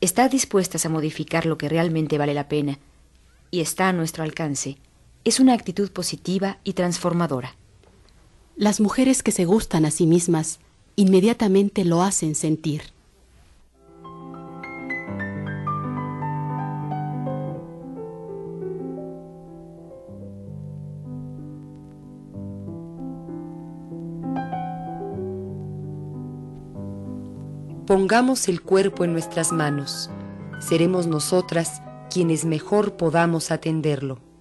Está 0.00 0.30
dispuestas 0.30 0.86
a 0.86 0.88
modificar 0.88 1.44
lo 1.44 1.58
que 1.58 1.68
realmente 1.68 2.16
vale 2.16 2.32
la 2.32 2.48
pena 2.48 2.78
y 3.50 3.60
está 3.60 3.88
a 3.88 3.92
nuestro 3.92 4.24
alcance 4.24 4.78
es 5.24 5.38
una 5.40 5.54
actitud 5.54 5.90
positiva 5.90 6.58
y 6.64 6.72
transformadora. 6.72 7.54
Las 8.56 8.80
mujeres 8.80 9.22
que 9.22 9.32
se 9.32 9.44
gustan 9.44 9.84
a 9.84 9.90
sí 9.90 10.06
mismas 10.06 10.58
inmediatamente 10.96 11.84
lo 11.84 12.02
hacen 12.02 12.34
sentir. 12.34 12.82
Pongamos 27.86 28.48
el 28.48 28.62
cuerpo 28.62 29.04
en 29.04 29.12
nuestras 29.12 29.52
manos. 29.52 30.08
Seremos 30.60 31.06
nosotras 31.06 31.82
quienes 32.10 32.44
mejor 32.44 32.96
podamos 32.96 33.50
atenderlo. 33.50 34.31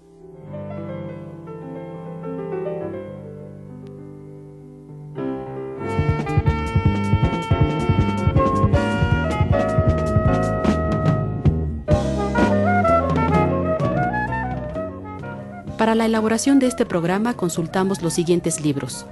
Para 15.81 15.95
la 15.95 16.05
elaboración 16.05 16.59
de 16.59 16.67
este 16.67 16.85
programa 16.85 17.33
consultamos 17.33 18.03
los 18.03 18.13
siguientes 18.13 18.61
libros. 18.61 19.07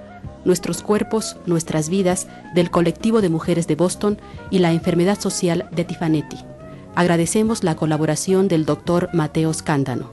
Nuestros 0.45 0.83
cuerpos, 0.83 1.35
nuestras 1.47 1.89
vidas, 1.89 2.27
del 2.53 2.69
colectivo 2.69 3.21
de 3.21 3.29
mujeres 3.29 3.65
de 3.65 3.73
Boston 3.73 4.19
y 4.51 4.59
la 4.59 4.71
enfermedad 4.71 5.19
social 5.19 5.67
de 5.71 5.83
Tifanetti. 5.83 6.37
Agradecemos 6.93 7.63
la 7.63 7.75
colaboración 7.75 8.47
del 8.47 8.67
doctor 8.67 9.09
Mateo 9.13 9.51
Scándano. 9.51 10.11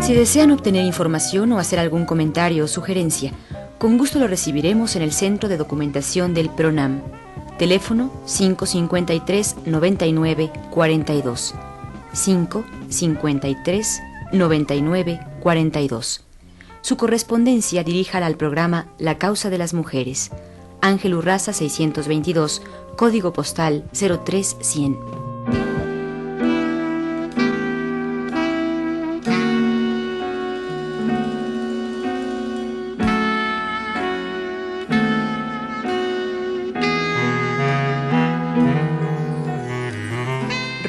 Si 0.00 0.14
desean 0.14 0.50
obtener 0.50 0.84
información 0.84 1.52
o 1.52 1.60
hacer 1.60 1.78
algún 1.78 2.06
comentario 2.06 2.64
o 2.64 2.66
sugerencia, 2.66 3.30
con 3.78 3.98
gusto 3.98 4.18
lo 4.18 4.26
recibiremos 4.26 4.96
en 4.96 5.02
el 5.02 5.12
Centro 5.12 5.48
de 5.48 5.58
Documentación 5.58 6.34
del 6.34 6.50
PRONAM 6.50 7.21
Teléfono 7.58 8.10
553 8.26 9.56
99 9.66 10.52
42. 10.70 11.54
553 12.12 14.02
99 14.32 15.20
42. 15.40 16.24
Su 16.80 16.96
correspondencia 16.96 17.84
diríjala 17.84 18.26
al 18.26 18.36
programa 18.36 18.88
La 18.98 19.18
Causa 19.18 19.50
de 19.50 19.58
las 19.58 19.74
Mujeres. 19.74 20.30
Ángel 20.80 21.14
Urraza 21.14 21.52
622, 21.52 22.62
código 22.96 23.32
postal 23.32 23.84
03100. 23.92 25.21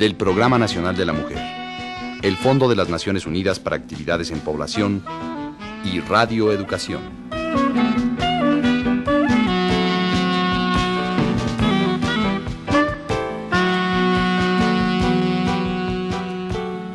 del 0.00 0.14
Programa 0.14 0.58
Nacional 0.58 0.96
de 0.96 1.04
la 1.04 1.12
Mujer, 1.12 1.36
el 2.22 2.34
Fondo 2.38 2.70
de 2.70 2.74
las 2.74 2.88
Naciones 2.88 3.26
Unidas 3.26 3.60
para 3.60 3.76
Actividades 3.76 4.30
en 4.30 4.40
Población 4.40 5.04
y 5.84 6.00
Radio 6.00 6.50
Educación. 6.52 7.02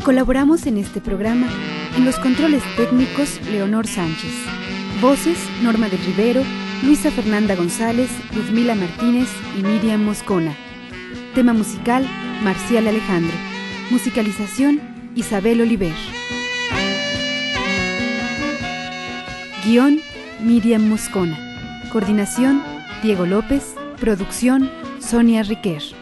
Colaboramos 0.03 0.65
en 0.65 0.77
este 0.79 0.99
programa 0.99 1.47
en 1.95 2.05
los 2.05 2.17
controles 2.17 2.63
técnicos 2.75 3.39
Leonor 3.51 3.85
Sánchez. 3.85 4.33
Voces 4.99 5.37
Norma 5.61 5.89
del 5.89 5.99
Rivero, 5.99 6.41
Luisa 6.81 7.11
Fernanda 7.11 7.55
González, 7.55 8.09
Luzmila 8.35 8.73
Martínez 8.73 9.29
y 9.59 9.61
Miriam 9.61 10.03
Moscona. 10.03 10.55
Tema 11.35 11.53
musical 11.53 12.07
Marcial 12.41 12.87
Alejandro. 12.87 13.35
Musicalización 13.89 14.81
Isabel 15.15 15.61
Oliver. 15.61 15.93
Guión 19.65 19.99
Miriam 20.41 20.87
Moscona. 20.87 21.37
Coordinación 21.91 22.61
Diego 23.01 23.25
López. 23.25 23.75
Producción 23.99 24.69
Sonia 24.99 25.43
Riquer. 25.43 25.94